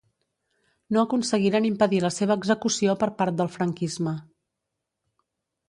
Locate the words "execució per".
2.43-3.11